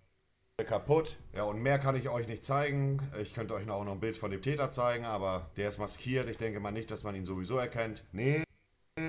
kaputt. 0.66 1.16
Ja, 1.34 1.44
und 1.44 1.62
mehr 1.62 1.78
kann 1.78 1.94
ich 1.96 2.08
euch 2.08 2.26
nicht 2.26 2.44
zeigen. 2.44 3.00
Ich 3.22 3.32
könnte 3.32 3.54
euch 3.54 3.68
auch 3.70 3.84
noch 3.84 3.92
ein 3.92 4.00
Bild 4.00 4.16
von 4.16 4.30
dem 4.30 4.42
Täter 4.42 4.70
zeigen, 4.70 5.04
aber 5.04 5.50
der 5.56 5.68
ist 5.68 5.78
maskiert. 5.78 6.28
Ich 6.28 6.36
denke 6.36 6.58
mal 6.60 6.72
nicht, 6.72 6.90
dass 6.90 7.04
man 7.04 7.14
ihn 7.14 7.24
sowieso 7.24 7.58
erkennt. 7.58 8.04
Nee. 8.12 8.42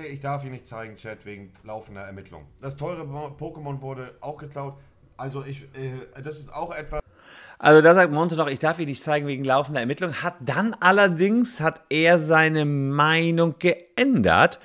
Ich 0.08 0.20
darf 0.20 0.44
ihn 0.44 0.52
nicht 0.52 0.68
zeigen, 0.68 0.94
Chat, 0.94 1.26
wegen 1.26 1.52
laufender 1.64 2.02
Ermittlung. 2.02 2.46
Das 2.60 2.76
teure 2.76 3.02
Pokémon 3.02 3.82
wurde 3.82 4.14
auch 4.20 4.36
geklaut. 4.36 4.78
Also 5.16 5.44
ich, 5.44 5.62
äh, 5.74 6.22
das 6.22 6.38
ist 6.38 6.54
auch 6.54 6.74
etwas. 6.74 7.00
Also 7.62 7.82
da 7.82 7.94
sagt 7.94 8.10
Monte 8.10 8.36
noch, 8.36 8.46
ich 8.46 8.58
darf 8.58 8.78
ihn 8.78 8.88
nicht 8.88 9.02
zeigen 9.02 9.26
wegen 9.26 9.44
laufender 9.44 9.80
Ermittlung. 9.80 10.14
Hat 10.22 10.36
dann 10.40 10.74
allerdings, 10.80 11.60
hat 11.60 11.82
er 11.90 12.18
seine 12.18 12.64
Meinung 12.64 13.56
geändert 13.58 14.58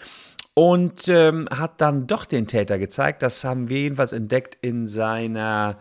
und 0.53 1.09
ähm, 1.09 1.49
hat 1.51 1.81
dann 1.81 2.07
doch 2.07 2.23
den 2.25 2.47
Täter 2.47 2.79
gezeigt. 2.79 3.21
Das 3.21 3.43
haben 3.43 3.67
wir 3.67 3.79
jedenfalls 3.79 4.13
entdeckt 4.13 4.57
in 4.61 4.87
seiner 4.87 5.77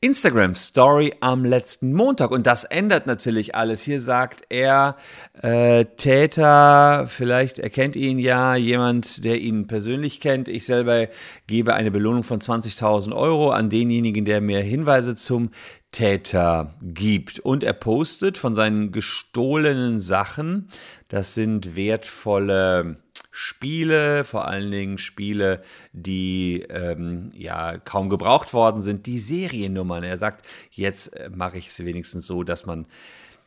Instagram 0.00 0.54
Story 0.54 1.12
am 1.18 1.44
letzten 1.44 1.92
Montag. 1.92 2.30
Und 2.30 2.46
das 2.46 2.62
ändert 2.62 3.08
natürlich 3.08 3.56
alles. 3.56 3.82
Hier 3.82 4.00
sagt 4.00 4.42
er, 4.48 4.96
äh, 5.42 5.86
Täter, 5.96 7.06
vielleicht 7.08 7.58
erkennt 7.58 7.96
ihn 7.96 8.20
ja 8.20 8.54
jemand, 8.54 9.24
der 9.24 9.40
ihn 9.40 9.66
persönlich 9.66 10.20
kennt. 10.20 10.48
Ich 10.48 10.66
selber 10.66 11.08
gebe 11.48 11.74
eine 11.74 11.90
Belohnung 11.90 12.22
von 12.22 12.40
20.000 12.40 13.12
Euro 13.12 13.50
an 13.50 13.70
denjenigen, 13.70 14.24
der 14.24 14.40
mir 14.40 14.60
Hinweise 14.60 15.16
zum 15.16 15.50
Täter 15.92 16.74
gibt. 16.82 17.40
Und 17.40 17.64
er 17.64 17.72
postet 17.72 18.38
von 18.38 18.54
seinen 18.54 18.92
gestohlenen 18.92 20.00
Sachen, 20.00 20.70
das 21.08 21.34
sind 21.34 21.76
wertvolle 21.76 22.98
Spiele, 23.30 24.24
vor 24.24 24.48
allen 24.48 24.70
Dingen 24.70 24.98
Spiele, 24.98 25.62
die 25.92 26.62
ähm, 26.68 27.30
ja 27.34 27.78
kaum 27.78 28.10
gebraucht 28.10 28.52
worden 28.52 28.82
sind, 28.82 29.06
die 29.06 29.18
Seriennummern. 29.18 30.02
Er 30.02 30.18
sagt, 30.18 30.44
jetzt 30.70 31.14
äh, 31.14 31.30
mache 31.32 31.58
ich 31.58 31.68
es 31.68 31.84
wenigstens 31.84 32.26
so, 32.26 32.42
dass 32.42 32.66
man 32.66 32.86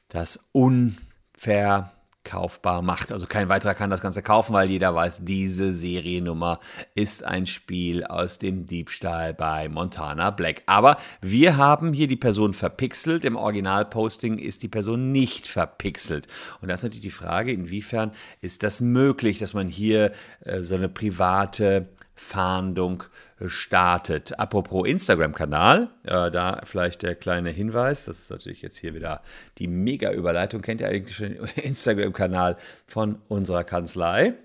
das 0.08 0.40
unver 0.52 1.92
kaufbar 2.24 2.82
macht. 2.82 3.12
Also 3.12 3.26
kein 3.26 3.50
weiterer 3.50 3.74
kann 3.74 3.90
das 3.90 4.02
Ganze 4.02 4.22
kaufen, 4.22 4.54
weil 4.54 4.70
jeder 4.70 4.94
weiß, 4.94 5.26
diese 5.26 5.74
Seriennummer 5.74 6.60
ist 6.96 7.24
ein 7.24 7.46
Spiel 7.46 8.04
aus 8.04 8.38
dem 8.38 8.68
Diebstahl 8.68 9.34
bei 9.34 9.70
Montana 9.70 10.30
Black. 10.30 10.64
Aber 10.66 10.98
wir 11.22 11.58
haben 11.58 11.94
hier 11.94 12.08
die 12.08 12.16
Person 12.16 12.54
verpixelt. 12.54 13.26
Im 13.26 13.36
Originalposting 13.36 14.38
ist 14.38 14.64
die 14.64 14.68
Person 14.68 15.12
nicht 15.12 15.48
verpixelt. 15.48 16.28
Und 16.62 16.68
da 16.68 16.76
ist 16.76 16.84
natürlich 16.84 17.02
die 17.02 17.10
Frage, 17.10 17.52
inwiefern 17.52 18.12
ist 18.40 18.64
das 18.64 18.82
möglich, 18.82 19.40
dass 19.40 19.54
man 19.54 19.68
hier 19.68 20.12
äh, 20.46 20.62
so 20.62 20.76
eine 20.76 20.90
private 20.90 21.90
Fahndung 22.22 23.04
startet. 23.46 24.40
Apropos 24.40 24.88
Instagram-Kanal, 24.88 25.90
äh, 26.04 26.32
da 26.32 26.62
vielleicht 26.64 27.02
der 27.02 27.16
kleine 27.16 27.50
Hinweis, 27.50 28.06
das 28.06 28.20
ist 28.20 28.30
natürlich 28.30 28.62
jetzt 28.62 28.78
hier 28.78 28.94
wieder 28.94 29.22
die 29.58 29.68
Mega-Überleitung. 29.68 30.62
Kennt 30.62 30.82
ihr 30.82 30.88
eigentlich 30.88 31.16
schon 31.16 31.30
den 31.30 31.46
Instagram-Kanal 31.64 32.58
von 32.86 33.20
unserer 33.28 33.64
Kanzlei? 33.64 34.36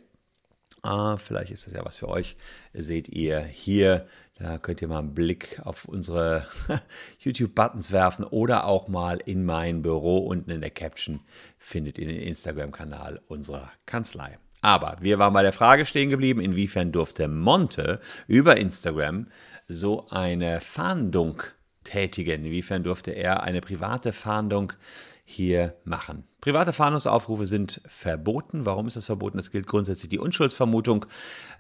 Ah, 0.82 1.16
vielleicht 1.18 1.52
ist 1.52 1.66
das 1.66 1.74
ja 1.74 1.84
was 1.84 1.98
für 1.98 2.08
euch. 2.08 2.36
Seht 2.72 3.08
ihr 3.08 3.40
hier, 3.40 4.08
da 4.38 4.58
könnt 4.58 4.80
ihr 4.82 4.88
mal 4.88 5.00
einen 5.00 5.14
Blick 5.14 5.60
auf 5.62 5.84
unsere 5.84 6.48
YouTube-Buttons 7.20 7.92
werfen 7.92 8.24
oder 8.24 8.64
auch 8.66 8.88
mal 8.88 9.18
in 9.24 9.44
mein 9.44 9.82
Büro. 9.82 10.18
Unten 10.18 10.50
in 10.50 10.60
der 10.60 10.70
Caption 10.70 11.20
findet 11.58 11.98
ihr 11.98 12.06
den 12.06 12.20
Instagram-Kanal 12.20 13.20
unserer 13.28 13.70
Kanzlei. 13.84 14.38
Aber 14.66 14.96
wir 14.98 15.20
waren 15.20 15.32
bei 15.32 15.42
der 15.42 15.52
Frage 15.52 15.86
stehen 15.86 16.10
geblieben, 16.10 16.40
inwiefern 16.40 16.90
durfte 16.90 17.28
Monte 17.28 18.00
über 18.26 18.56
Instagram 18.56 19.28
so 19.68 20.08
eine 20.08 20.60
Fahndung 20.60 21.40
tätigen? 21.84 22.44
Inwiefern 22.44 22.82
durfte 22.82 23.12
er 23.12 23.44
eine 23.44 23.60
private 23.60 24.12
Fahndung 24.12 24.72
hier 25.24 25.76
machen? 25.84 26.24
Private 26.40 26.72
Fahndungsaufrufe 26.72 27.46
sind 27.46 27.80
verboten. 27.86 28.66
Warum 28.66 28.86
ist 28.86 28.96
das 28.96 29.06
verboten? 29.06 29.38
Es 29.38 29.50
gilt 29.50 29.66
grundsätzlich 29.66 30.10
die 30.10 30.18
Unschuldsvermutung. 30.18 31.06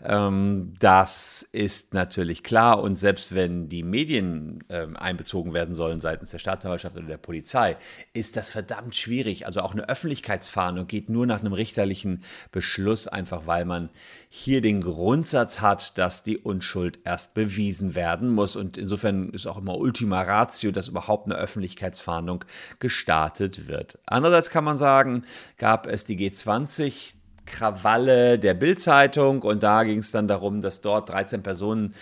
Ähm, 0.04 0.74
das 0.78 1.46
ist 1.50 1.94
natürlich 1.94 2.42
klar. 2.42 2.82
Und 2.82 2.96
selbst 2.96 3.34
wenn 3.34 3.68
die 3.68 3.82
Medien 3.82 4.62
ähm, 4.68 4.96
einbezogen 4.96 5.54
werden 5.54 5.74
sollen 5.74 6.00
seitens 6.00 6.30
der 6.30 6.38
Staatsanwaltschaft 6.38 6.94
oder 6.96 7.06
der 7.06 7.16
Polizei, 7.16 7.78
ist 8.12 8.36
das 8.36 8.50
verdammt 8.50 8.94
schwierig. 8.94 9.46
Also 9.46 9.62
auch 9.62 9.72
eine 9.72 9.88
Öffentlichkeitsfahndung 9.88 10.86
geht 10.86 11.08
nur 11.08 11.26
nach 11.26 11.40
einem 11.40 11.54
richterlichen 11.54 12.22
Beschluss, 12.52 13.08
einfach 13.08 13.46
weil 13.46 13.64
man 13.64 13.88
hier 14.28 14.60
den 14.60 14.82
Grundsatz 14.82 15.60
hat, 15.60 15.96
dass 15.96 16.22
die 16.22 16.36
Unschuld 16.36 17.00
erst 17.04 17.32
bewiesen 17.32 17.94
werden 17.94 18.28
muss. 18.28 18.54
Und 18.54 18.76
insofern 18.76 19.30
ist 19.30 19.46
auch 19.46 19.56
immer 19.56 19.78
Ultima 19.78 20.20
Ratio, 20.22 20.70
dass 20.70 20.88
überhaupt 20.88 21.26
eine 21.26 21.36
Öffentlichkeitsfahndung 21.36 22.44
gestartet 22.78 23.66
wird. 23.66 23.98
Andererseits 24.04 24.50
kann 24.50 24.62
man 24.62 24.65
man 24.66 24.76
sagen, 24.76 25.24
gab 25.56 25.86
es 25.86 26.04
die 26.04 26.16
G20 26.16 27.14
Krawalle 27.46 28.38
der 28.38 28.54
Bildzeitung 28.54 29.42
und 29.42 29.62
da 29.62 29.84
ging 29.84 30.00
es 30.00 30.10
dann 30.10 30.28
darum, 30.28 30.60
dass 30.60 30.80
dort 30.80 31.08
13 31.08 31.42
Personen 31.42 31.94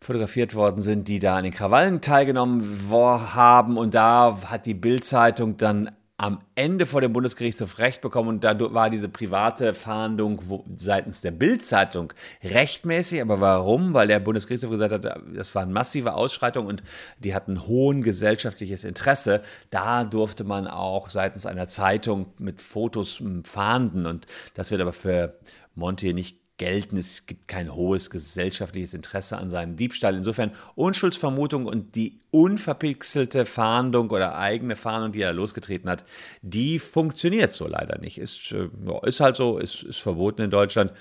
fotografiert 0.00 0.54
worden 0.54 0.82
sind, 0.82 1.08
die 1.08 1.18
da 1.18 1.36
an 1.36 1.44
den 1.44 1.52
Krawallen 1.52 2.00
teilgenommen 2.00 2.78
haben. 2.90 3.76
Und 3.76 3.94
da 3.94 4.38
hat 4.46 4.66
die 4.66 4.74
Bildzeitung 4.74 5.56
dann 5.56 5.90
am 6.18 6.40
Ende 6.54 6.86
vor 6.86 7.02
dem 7.02 7.12
Bundesgerichtshof 7.12 7.78
Recht 7.78 8.00
bekommen 8.00 8.30
und 8.30 8.44
da 8.44 8.58
war 8.72 8.88
diese 8.88 9.08
private 9.08 9.74
Fahndung 9.74 10.40
seitens 10.74 11.20
der 11.20 11.30
Bildzeitung 11.30 12.12
rechtmäßig. 12.42 13.20
Aber 13.20 13.40
warum? 13.40 13.92
Weil 13.92 14.08
der 14.08 14.18
Bundesgerichtshof 14.20 14.70
gesagt 14.70 14.92
hat, 14.92 15.20
das 15.34 15.54
waren 15.54 15.72
massive 15.72 16.14
Ausschreitungen 16.14 16.68
und 16.68 16.82
die 17.18 17.34
hatten 17.34 17.66
hohen 17.66 18.02
gesellschaftliches 18.02 18.84
Interesse. 18.84 19.42
Da 19.68 20.04
durfte 20.04 20.44
man 20.44 20.66
auch 20.66 21.10
seitens 21.10 21.44
einer 21.44 21.68
Zeitung 21.68 22.32
mit 22.38 22.62
Fotos 22.62 23.22
fahnden 23.44 24.06
und 24.06 24.26
das 24.54 24.70
wird 24.70 24.80
aber 24.80 24.94
für 24.94 25.38
Monte 25.74 26.14
nicht 26.14 26.45
gelten. 26.58 26.96
Es 26.96 27.26
gibt 27.26 27.48
kein 27.48 27.74
hohes 27.74 28.10
gesellschaftliches 28.10 28.94
Interesse 28.94 29.38
an 29.38 29.50
seinem 29.50 29.76
Diebstahl. 29.76 30.16
Insofern 30.16 30.52
Unschuldsvermutung 30.74 31.66
und 31.66 31.94
die 31.94 32.18
unverpixelte 32.30 33.46
Fahndung 33.46 34.10
oder 34.10 34.38
eigene 34.38 34.76
Fahndung, 34.76 35.12
die 35.12 35.22
er 35.22 35.32
losgetreten 35.32 35.88
hat, 35.88 36.04
die 36.42 36.78
funktioniert 36.78 37.52
so 37.52 37.66
leider 37.66 37.98
nicht. 37.98 38.18
Ist, 38.18 38.52
äh, 38.52 38.68
ist 39.02 39.20
halt 39.20 39.36
so, 39.36 39.58
ist, 39.58 39.82
ist 39.82 39.98
verboten 39.98 40.42
in 40.42 40.50
Deutschland. 40.50 40.92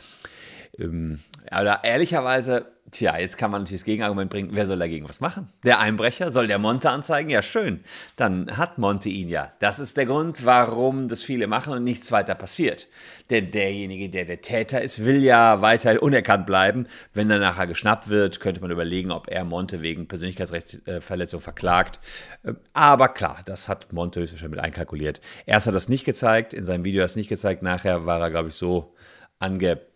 Ähm, 0.79 1.19
aber 1.49 1.83
ehrlicherweise 1.83 2.75
Tja, 2.91 3.17
jetzt 3.17 3.39
kann 3.39 3.49
man 3.49 3.63
natürlich 3.63 3.81
das 3.81 3.85
Gegenargument 3.85 4.29
bringen, 4.29 4.49
wer 4.51 4.67
soll 4.67 4.77
dagegen 4.77 5.09
was 5.09 5.19
machen? 5.19 5.49
Der 5.63 5.79
Einbrecher? 5.79 6.29
Soll 6.29 6.45
der 6.45 6.59
Monte 6.59 6.91
anzeigen? 6.91 7.31
Ja, 7.31 7.41
schön. 7.41 7.79
Dann 8.15 8.55
hat 8.57 8.77
Monte 8.77 9.09
ihn 9.09 9.27
ja. 9.27 9.51
Das 9.57 9.79
ist 9.79 9.97
der 9.97 10.05
Grund, 10.05 10.45
warum 10.45 11.07
das 11.07 11.23
viele 11.23 11.47
machen 11.47 11.73
und 11.73 11.83
nichts 11.83 12.11
weiter 12.11 12.35
passiert. 12.35 12.87
Denn 13.31 13.49
derjenige, 13.49 14.09
der 14.09 14.25
der 14.25 14.41
Täter 14.41 14.83
ist, 14.83 15.03
will 15.03 15.23
ja 15.23 15.61
weiter 15.61 16.01
unerkannt 16.03 16.45
bleiben. 16.45 16.85
Wenn 17.11 17.31
er 17.31 17.39
nachher 17.39 17.65
geschnappt 17.65 18.07
wird, 18.07 18.39
könnte 18.39 18.61
man 18.61 18.69
überlegen, 18.69 19.11
ob 19.11 19.29
er 19.29 19.45
Monte 19.45 19.81
wegen 19.81 20.07
Persönlichkeitsrechtsverletzung 20.07 21.41
verklagt. 21.41 21.99
Aber 22.73 23.09
klar, 23.09 23.39
das 23.45 23.67
hat 23.67 23.93
Monte 23.93 24.21
höchstwahrscheinlich 24.21 24.57
mit 24.57 24.63
einkalkuliert. 24.63 25.21
Erst 25.47 25.65
hat 25.65 25.73
er 25.73 25.77
es 25.77 25.89
nicht 25.89 26.05
gezeigt, 26.05 26.53
in 26.53 26.65
seinem 26.65 26.85
Video 26.85 27.01
hat 27.01 27.05
er 27.05 27.13
es 27.13 27.15
nicht 27.15 27.29
gezeigt, 27.29 27.63
nachher 27.63 28.05
war 28.05 28.21
er, 28.21 28.29
glaube 28.29 28.49
ich, 28.49 28.55
so 28.55 28.93
angepasst 29.39 29.94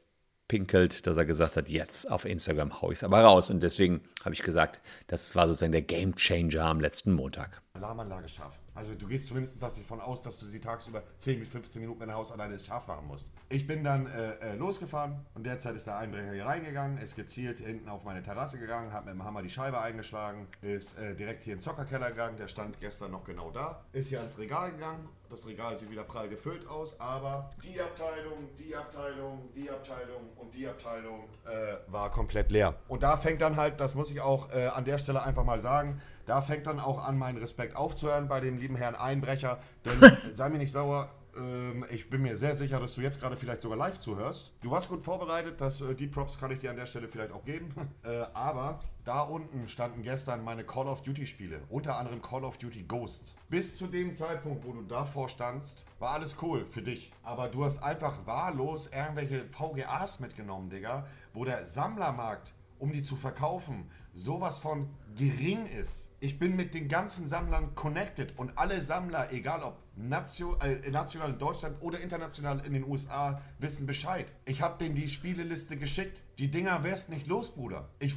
pinkelt, 0.50 1.08
dass 1.08 1.16
er 1.16 1.24
gesagt 1.24 1.56
hat, 1.56 1.70
jetzt 1.70 2.12
auf 2.12 2.26
Instagram 2.26 2.82
haue 2.82 2.92
ich 2.92 3.00
es 3.00 3.04
aber 3.06 3.22
raus. 3.22 3.50
Und 3.50 3.64
deswegen 3.64 4.02
habe 4.26 4.36
ich 4.36 4.44
gesagt, 4.44 4.82
das 5.08 5.34
war 5.36 5.48
sozusagen 5.48 5.72
der 5.72 5.84
Game 5.84 6.16
Changer 6.16 6.66
am 6.66 6.82
letzten 6.82 7.14
Montag. 7.14 7.62
Alarmanlage 7.80 8.28
scharf. 8.30 8.60
Also 8.76 8.94
du 8.96 9.08
gehst 9.08 9.28
zumindest 9.28 9.62
davon 9.62 10.00
aus, 10.02 10.22
dass 10.22 10.40
du 10.40 10.46
sie 10.46 10.60
tagsüber 10.60 11.04
10 11.18 11.40
bis 11.40 11.50
15 11.50 11.82
Minuten, 11.82 12.00
dein 12.02 12.14
Haus 12.14 12.32
alleine 12.32 12.58
scharf 12.60 12.88
machen 12.88 13.08
musst. 13.08 13.32
Ich 13.50 13.66
bin 13.68 13.84
dann 13.84 14.08
äh, 14.08 14.34
äh, 14.36 14.56
losgefahren 14.56 15.26
und 15.34 15.46
derzeit 15.46 15.76
ist 15.76 15.88
der 15.88 15.98
Einbrecher 15.98 16.34
hier 16.34 16.46
reingegangen, 16.46 16.98
ist 16.98 17.16
gezielt 17.16 17.60
hinten 17.60 17.90
auf 17.90 18.04
meine 18.04 18.22
Terrasse 18.22 18.60
gegangen, 18.60 18.94
hat 18.94 19.06
mit 19.06 19.14
dem 19.14 19.24
Hammer 19.24 19.42
die 19.42 19.50
Scheibe 19.50 19.82
eingeschlagen, 19.82 20.48
ist 20.62 20.98
äh, 20.98 21.16
direkt 21.16 21.44
hier 21.44 21.54
in 21.54 21.60
den 21.60 21.64
Zockerkeller 21.64 22.12
gegangen, 22.12 22.38
der 22.38 22.48
stand 22.48 22.80
gestern 22.80 23.12
noch 23.12 23.24
genau 23.24 23.52
da, 23.52 23.84
ist 23.92 24.10
hier 24.10 24.20
ans 24.20 24.38
Regal 24.38 24.72
gegangen, 24.72 25.08
das 25.30 25.46
Regal 25.46 25.78
sieht 25.78 25.92
wieder 25.92 26.04
prall 26.04 26.28
gefüllt 26.28 26.68
aus, 26.68 27.00
aber 27.00 27.52
die 27.64 27.80
Abteilung, 27.80 28.50
die 28.58 28.76
Abteilung, 28.76 29.50
die 29.56 29.70
Abteilung 29.70 30.30
und 30.38 30.54
die 30.54 30.68
Abteilung 30.68 31.26
äh, 31.46 31.76
war 31.92 32.10
komplett 32.10 32.52
leer. 32.52 32.76
Und 32.88 33.04
da 33.04 33.16
fängt 33.16 33.42
dann 33.42 33.56
halt, 33.56 33.80
das 33.80 33.94
muss 33.94 34.12
ich 34.12 34.22
auch 34.22 34.52
äh, 34.52 34.68
an 34.68 34.86
der 34.86 34.98
Stelle 34.98 35.22
einfach 35.22 35.44
mal 35.44 35.60
sagen, 35.60 36.02
da 36.26 36.42
fängt 36.42 36.68
dann 36.68 36.80
auch 36.80 37.08
an, 37.08 37.18
mein 37.18 37.38
Respekt 37.38 37.69
aufzuhören 37.76 38.28
bei 38.28 38.40
dem 38.40 38.58
lieben 38.58 38.76
Herrn 38.76 38.96
Einbrecher. 38.96 39.60
Denn 39.86 40.18
sei 40.34 40.50
mir 40.50 40.58
nicht 40.58 40.72
sauer, 40.72 41.10
ähm, 41.40 41.86
ich 41.90 42.10
bin 42.10 42.22
mir 42.22 42.38
sehr 42.38 42.56
sicher, 42.56 42.80
dass 42.80 42.96
du 42.96 43.02
jetzt 43.02 43.20
gerade 43.20 43.36
vielleicht 43.36 43.62
sogar 43.62 43.78
live 43.78 44.00
zuhörst. 44.00 44.52
Du 44.62 44.72
warst 44.72 44.90
gut 44.90 45.04
vorbereitet, 45.04 45.62
das, 45.62 45.82
äh, 45.82 45.96
die 45.96 46.08
Props 46.08 46.40
kann 46.40 46.52
ich 46.52 46.60
dir 46.60 46.70
an 46.70 46.76
der 46.76 46.86
Stelle 46.86 47.08
vielleicht 47.08 47.32
auch 47.32 47.46
geben. 47.46 47.74
Äh, 48.02 48.26
aber 48.34 48.80
da 49.04 49.22
unten 49.22 49.68
standen 49.68 50.04
gestern 50.04 50.44
meine 50.44 50.64
Call 50.64 50.88
of 50.88 51.02
Duty 51.02 51.28
Spiele, 51.28 51.60
unter 51.70 51.98
anderem 51.98 52.22
Call 52.22 52.46
of 52.46 52.58
Duty 52.58 52.84
Ghosts. 52.84 53.36
Bis 53.50 53.78
zu 53.78 53.88
dem 53.88 54.16
Zeitpunkt, 54.16 54.66
wo 54.66 54.72
du 54.72 54.82
davor 54.84 55.28
standst, 55.28 55.86
war 56.00 56.12
alles 56.12 56.38
cool 56.42 56.66
für 56.66 56.82
dich. 56.82 57.12
Aber 57.24 57.50
du 57.50 57.66
hast 57.66 57.84
einfach 57.84 58.26
wahllos 58.26 58.88
irgendwelche 58.88 59.44
VGAs 59.46 60.22
mitgenommen, 60.22 60.70
Digga, 60.70 61.06
wo 61.34 61.44
der 61.44 61.66
Sammlermarkt, 61.66 62.54
um 62.80 62.92
die 62.92 63.04
zu 63.04 63.16
verkaufen, 63.16 63.90
sowas 64.14 64.58
von 64.60 64.90
gering 65.16 65.66
ist 65.66 66.10
ich 66.22 66.38
bin 66.38 66.56
mit 66.56 66.74
den 66.74 66.88
ganzen 66.88 67.28
Sammlern 67.28 67.76
connected 67.76 68.34
und 68.38 68.52
alle 68.58 68.82
Sammler, 68.82 69.32
egal 69.32 69.64
ob 69.64 69.78
nation, 69.96 70.58
äh, 70.62 70.90
national 70.92 71.30
in 71.30 71.38
Deutschland 71.38 71.78
oder 71.80 72.00
international 72.00 72.62
in 72.66 72.74
den 72.74 72.84
USA, 72.84 73.42
wissen 73.60 73.86
Bescheid. 73.86 74.34
Ich 74.46 74.62
habe 74.62 74.78
denen 74.84 74.96
die 74.96 75.08
Spieleliste 75.08 75.78
geschickt. 75.78 76.24
Die 76.38 76.52
Dinger 76.52 76.84
wärst 76.84 77.10
nicht 77.10 77.28
los, 77.28 77.56
Bruder. 77.56 77.90
Ich 78.00 78.16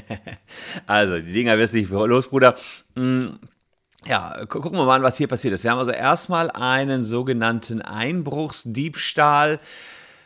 also, 0.86 1.20
die 1.20 1.32
Dinger 1.32 1.56
wärst 1.56 1.74
nicht 1.74 1.90
los, 1.90 2.28
Bruder. 2.28 2.56
Mm. 2.96 3.28
Ja, 4.06 4.46
gucken 4.46 4.72
wir 4.72 4.84
mal 4.86 4.96
an, 4.96 5.02
was 5.02 5.18
hier 5.18 5.28
passiert 5.28 5.52
ist. 5.52 5.62
Wir 5.62 5.70
haben 5.70 5.78
also 5.78 5.92
erstmal 5.92 6.50
einen 6.50 7.02
sogenannten 7.04 7.82
Einbruchsdiebstahl. 7.82 9.60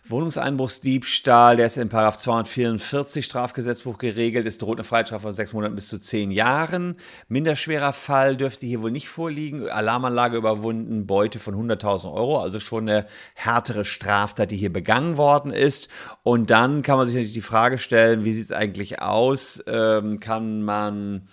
Wohnungseinbruchsdiebstahl, 0.06 1.56
der 1.56 1.64
ist 1.66 1.78
in 1.78 1.88
244 1.88 3.24
Strafgesetzbuch 3.24 3.96
geregelt, 3.96 4.46
ist 4.46 4.60
droht 4.60 4.76
eine 4.76 4.84
Freiheitsstrafe 4.84 5.22
von 5.22 5.32
sechs 5.32 5.54
Monaten 5.54 5.74
bis 5.74 5.88
zu 5.88 5.98
zehn 5.98 6.30
Jahren. 6.30 6.96
Minderschwerer 7.28 7.94
Fall 7.94 8.36
dürfte 8.36 8.66
hier 8.66 8.82
wohl 8.82 8.90
nicht 8.90 9.08
vorliegen. 9.08 9.66
Alarmanlage 9.66 10.36
überwunden, 10.36 11.06
Beute 11.06 11.38
von 11.38 11.54
100.000 11.54 12.12
Euro, 12.12 12.38
also 12.38 12.60
schon 12.60 12.88
eine 12.88 13.06
härtere 13.34 13.86
Straftat, 13.86 14.50
die 14.50 14.56
hier 14.56 14.72
begangen 14.72 15.16
worden 15.16 15.52
ist. 15.52 15.88
Und 16.22 16.50
dann 16.50 16.82
kann 16.82 16.98
man 16.98 17.06
sich 17.06 17.16
natürlich 17.16 17.34
die 17.34 17.40
Frage 17.40 17.78
stellen, 17.78 18.24
wie 18.24 18.34
sieht 18.34 18.44
es 18.44 18.52
eigentlich 18.52 19.00
aus? 19.00 19.64
Ähm, 19.66 20.20
kann 20.20 20.62
man 20.62 21.28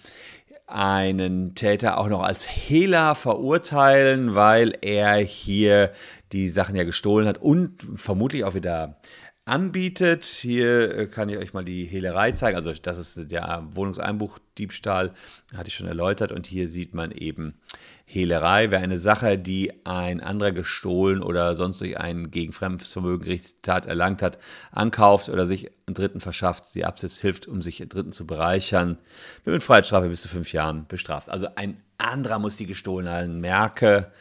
einen 0.72 1.56
Täter 1.56 1.98
auch 1.98 2.08
noch 2.08 2.24
als 2.24 2.48
Hehler 2.48 3.16
verurteilen, 3.16 4.36
weil 4.36 4.78
er 4.82 5.16
hier 5.18 5.92
die 6.32 6.50
Sachen 6.50 6.76
ja 6.76 6.84
gestohlen 6.84 7.28
hat 7.28 7.40
und 7.40 7.88
vermutlich 7.96 8.44
auch 8.44 8.56
wieder 8.56 9.00
anbietet. 9.46 10.26
Hier 10.26 10.96
äh, 10.96 11.08
kann 11.08 11.30
ich 11.30 11.38
euch 11.38 11.54
mal 11.54 11.66
die 11.66 11.86
Hehlerei 11.86 12.32
zeigen. 12.32 12.58
Also 12.58 12.72
das 12.74 12.98
ist 12.98 13.32
der 13.32 13.68
Wohnungseinbruchdiebstahl, 13.72 15.14
hatte 15.56 15.68
ich 15.68 15.76
schon 15.76 15.88
erläutert. 15.88 16.32
Und 16.32 16.48
hier 16.48 16.70
sieht 16.70 16.94
man 16.94 17.12
eben 17.12 17.60
Hehlerei 18.06 18.72
wäre 18.72 18.82
eine 18.82 18.98
Sache, 18.98 19.38
die 19.38 19.72
ein 19.86 20.20
anderer 20.20 20.52
gestohlen 20.52 21.24
oder 21.24 21.56
sonst 21.56 21.80
durch 21.80 21.98
ein 21.98 22.30
gegen 22.30 22.52
fremdes 22.52 22.92
Vermögen 22.92 23.24
gerichtete 23.24 23.62
Tat 23.62 23.86
erlangt 23.86 24.22
hat, 24.22 24.38
ankauft 24.72 25.30
oder 25.30 25.48
sich 25.48 25.72
einen 25.88 25.96
Dritten 25.96 26.20
verschafft, 26.20 26.66
sie 26.66 26.84
absetzt, 26.84 27.22
hilft, 27.22 27.48
um 27.48 27.62
sich 27.62 27.80
einen 27.80 27.90
Dritten 27.90 28.12
zu 28.12 28.28
bereichern, 28.28 28.98
wird 29.44 29.54
mit 29.54 29.64
Freiheitsstrafe 29.64 30.10
bis 30.10 30.22
zu 30.22 30.28
fünf 30.28 30.52
Jahren 30.52 30.88
bestraft. 30.88 31.30
Also 31.30 31.48
ein 31.56 31.82
anderer 31.98 32.40
muss 32.40 32.58
die 32.58 32.66
gestohlen 32.66 33.10
halten. 33.10 33.40
Merke, 33.40 34.12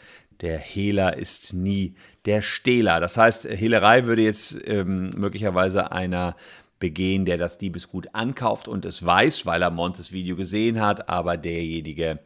der 0.41 0.59
Hehler 0.59 1.17
ist 1.17 1.53
nie 1.53 1.95
der 2.25 2.43
Stehler. 2.43 3.01
Das 3.01 3.17
heißt, 3.17 3.45
Hehlerei 3.47 4.07
würde 4.07 4.23
jetzt 4.23 4.59
ähm, 4.67 5.11
möglicherweise 5.17 5.93
einer 5.93 6.37
begehen, 6.79 7.27
der 7.27 7.37
das 7.37 7.59
Diebesgut 7.59 8.09
ankauft 8.15 8.67
und 8.67 8.85
es 8.87 9.05
weiß, 9.05 9.45
weil 9.47 9.63
er 9.63 9.71
Montes 9.71 10.13
Video 10.13 10.35
gesehen 10.35 10.81
hat, 10.81 11.09
aber 11.09 11.37
derjenige, 11.37 12.21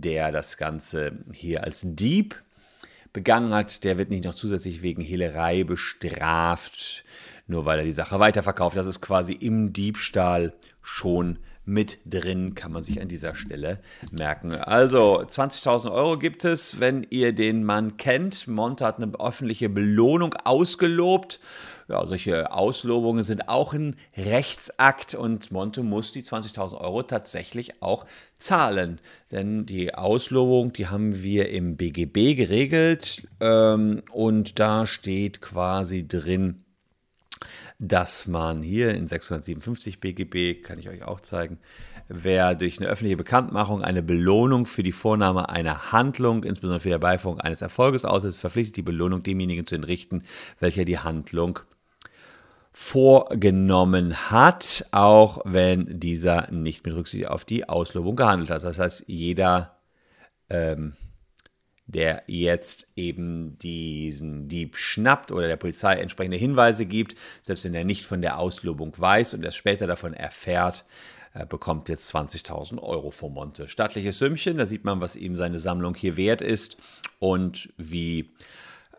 der 0.00 0.32
das 0.32 0.56
Ganze 0.56 1.12
hier 1.32 1.64
als 1.64 1.82
Dieb 1.84 2.40
begangen 3.12 3.52
hat, 3.52 3.84
der 3.84 3.98
wird 3.98 4.10
nicht 4.10 4.24
noch 4.24 4.34
zusätzlich 4.34 4.82
wegen 4.82 5.02
Hehlerei 5.02 5.64
bestraft, 5.64 7.04
nur 7.46 7.64
weil 7.64 7.80
er 7.80 7.84
die 7.84 7.92
Sache 7.92 8.20
weiterverkauft. 8.20 8.76
Das 8.76 8.86
ist 8.86 9.00
quasi 9.00 9.32
im 9.32 9.72
Diebstahl 9.72 10.52
schon 10.82 11.38
mit 11.68 11.98
drin, 12.06 12.54
kann 12.54 12.72
man 12.72 12.82
sich 12.82 13.00
an 13.00 13.08
dieser 13.08 13.34
Stelle 13.34 13.78
merken. 14.18 14.52
Also 14.52 15.20
20.000 15.20 15.92
Euro 15.92 16.18
gibt 16.18 16.44
es, 16.44 16.80
wenn 16.80 17.06
ihr 17.10 17.32
den 17.32 17.62
Mann 17.62 17.98
kennt. 17.98 18.48
Monte 18.48 18.86
hat 18.86 18.96
eine 18.96 19.12
öffentliche 19.20 19.68
Belohnung 19.68 20.34
ausgelobt. 20.44 21.40
Ja, 21.88 22.06
solche 22.06 22.52
Auslobungen 22.52 23.22
sind 23.22 23.48
auch 23.48 23.72
ein 23.74 23.96
Rechtsakt 24.16 25.14
und 25.14 25.52
Monte 25.52 25.82
muss 25.82 26.12
die 26.12 26.22
20.000 26.22 26.80
Euro 26.80 27.02
tatsächlich 27.02 27.82
auch 27.82 28.04
zahlen. 28.38 29.00
Denn 29.30 29.64
die 29.64 29.94
Auslobung, 29.94 30.72
die 30.72 30.88
haben 30.88 31.22
wir 31.22 31.50
im 31.50 31.76
BGB 31.76 32.34
geregelt 32.34 33.26
ähm, 33.40 34.02
und 34.12 34.58
da 34.58 34.86
steht 34.86 35.40
quasi 35.40 36.06
drin, 36.06 36.64
dass 37.78 38.26
man 38.26 38.62
hier 38.62 38.94
in 38.94 39.06
657 39.06 40.00
BGB, 40.00 40.62
kann 40.62 40.78
ich 40.78 40.88
euch 40.88 41.04
auch 41.04 41.20
zeigen, 41.20 41.58
wer 42.08 42.54
durch 42.54 42.78
eine 42.78 42.88
öffentliche 42.88 43.16
Bekanntmachung 43.16 43.82
eine 43.82 44.02
Belohnung 44.02 44.66
für 44.66 44.82
die 44.82 44.92
Vornahme 44.92 45.48
einer 45.48 45.92
Handlung, 45.92 46.42
insbesondere 46.42 46.80
für 46.80 46.88
die 46.88 46.94
Herbeiführung 46.94 47.40
eines 47.40 47.62
Erfolges 47.62 48.04
aussetzt, 48.04 48.40
verpflichtet 48.40 48.76
die 48.76 48.82
Belohnung 48.82 49.22
demjenigen 49.22 49.64
zu 49.64 49.76
entrichten, 49.76 50.22
welcher 50.58 50.84
die 50.84 50.98
Handlung 50.98 51.60
vorgenommen 52.72 54.30
hat, 54.30 54.86
auch 54.92 55.40
wenn 55.44 56.00
dieser 56.00 56.50
nicht 56.50 56.84
mit 56.84 56.94
Rücksicht 56.94 57.28
auf 57.28 57.44
die 57.44 57.68
Auslobung 57.68 58.16
gehandelt 58.16 58.50
hat. 58.50 58.62
Das 58.62 58.78
heißt, 58.78 59.04
jeder 59.06 59.78
ähm, 60.50 60.94
der 61.88 62.22
jetzt 62.26 62.86
eben 62.96 63.58
diesen 63.58 64.46
Dieb 64.46 64.76
schnappt 64.76 65.32
oder 65.32 65.48
der 65.48 65.56
Polizei 65.56 65.94
entsprechende 65.94 66.36
Hinweise 66.36 66.84
gibt, 66.84 67.16
selbst 67.40 67.64
wenn 67.64 67.74
er 67.74 67.84
nicht 67.84 68.04
von 68.04 68.20
der 68.20 68.38
Auslobung 68.38 68.92
weiß 68.96 69.34
und 69.34 69.42
erst 69.42 69.56
später 69.56 69.86
davon 69.86 70.12
erfährt, 70.12 70.84
äh, 71.32 71.46
bekommt 71.46 71.88
jetzt 71.88 72.14
20.000 72.14 72.82
Euro 72.82 73.10
vom 73.10 73.32
Monte. 73.32 73.68
Stattliches 73.68 74.18
Sümmchen, 74.18 74.58
da 74.58 74.66
sieht 74.66 74.84
man, 74.84 75.00
was 75.00 75.16
ihm 75.16 75.36
seine 75.36 75.58
Sammlung 75.58 75.94
hier 75.94 76.18
wert 76.18 76.42
ist 76.42 76.76
und 77.20 77.72
wie 77.78 78.30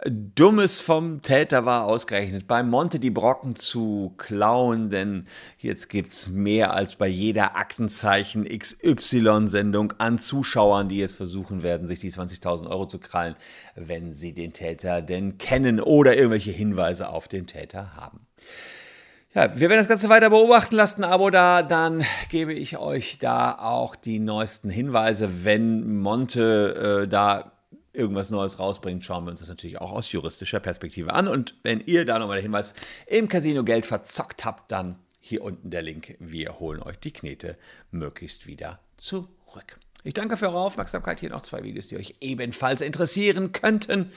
Dummes 0.05 0.79
vom 0.79 1.21
Täter 1.21 1.65
war 1.65 1.83
ausgerechnet, 1.83 2.47
bei 2.47 2.63
Monte 2.63 2.99
die 2.99 3.09
Brocken 3.09 3.55
zu 3.55 4.13
klauen, 4.17 4.89
denn 4.89 5.25
jetzt 5.57 5.89
gibt 5.89 6.13
es 6.13 6.29
mehr 6.29 6.73
als 6.73 6.95
bei 6.95 7.07
jeder 7.07 7.57
Aktenzeichen 7.57 8.45
XY-Sendung 8.45 9.93
an 9.97 10.19
Zuschauern, 10.19 10.87
die 10.87 10.99
jetzt 10.99 11.17
versuchen 11.17 11.63
werden, 11.63 11.89
sich 11.89 11.99
die 11.99 12.13
20.000 12.13 12.69
Euro 12.69 12.85
zu 12.85 12.99
krallen, 12.99 13.35
wenn 13.75 14.13
sie 14.13 14.33
den 14.33 14.53
Täter 14.53 15.01
denn 15.01 15.37
kennen 15.37 15.81
oder 15.81 16.15
irgendwelche 16.15 16.51
Hinweise 16.51 17.09
auf 17.09 17.27
den 17.27 17.45
Täter 17.45 17.97
haben. 17.97 18.25
Ja, 19.33 19.59
wir 19.59 19.69
werden 19.69 19.79
das 19.79 19.89
Ganze 19.89 20.07
weiter 20.07 20.29
beobachten. 20.29 20.77
Lasst 20.77 20.97
ein 20.97 21.03
Abo 21.03 21.29
da, 21.29 21.61
dann 21.61 22.05
gebe 22.29 22.53
ich 22.53 22.77
euch 22.77 23.17
da 23.19 23.53
auch 23.59 23.97
die 23.97 24.19
neuesten 24.19 24.69
Hinweise, 24.69 25.43
wenn 25.43 25.97
Monte 25.97 27.03
äh, 27.03 27.07
da 27.09 27.58
irgendwas 27.99 28.29
Neues 28.29 28.57
rausbringt, 28.57 29.03
schauen 29.03 29.25
wir 29.25 29.31
uns 29.31 29.41
das 29.41 29.49
natürlich 29.49 29.79
auch 29.79 29.91
aus 29.91 30.11
juristischer 30.11 30.59
Perspektive 30.59 31.13
an. 31.13 31.27
Und 31.27 31.55
wenn 31.63 31.81
ihr 31.81 32.05
da 32.05 32.17
nochmal 32.17 32.37
den 32.37 32.43
Hinweis 32.43 32.73
im 33.05 33.27
Casino 33.27 33.63
Geld 33.63 33.85
verzockt 33.85 34.45
habt, 34.45 34.71
dann 34.71 34.97
hier 35.19 35.43
unten 35.43 35.69
der 35.69 35.81
Link. 35.81 36.15
Wir 36.19 36.59
holen 36.59 36.81
euch 36.81 36.97
die 36.97 37.11
Knete 37.11 37.57
möglichst 37.91 38.47
wieder 38.47 38.79
zurück. 38.97 39.79
Ich 40.03 40.13
danke 40.13 40.37
für 40.37 40.47
eure 40.47 40.59
Aufmerksamkeit. 40.59 41.19
Hier 41.19 41.29
noch 41.29 41.41
zwei 41.41 41.63
Videos, 41.63 41.87
die 41.87 41.97
euch 41.97 42.15
ebenfalls 42.21 42.81
interessieren 42.81 43.51
könnten. 43.51 44.11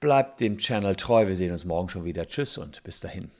Bleibt 0.00 0.40
dem 0.40 0.58
Channel 0.58 0.96
treu. 0.96 1.26
Wir 1.26 1.36
sehen 1.36 1.52
uns 1.52 1.64
morgen 1.64 1.88
schon 1.88 2.04
wieder. 2.04 2.26
Tschüss 2.26 2.58
und 2.58 2.82
bis 2.84 3.00
dahin. 3.00 3.30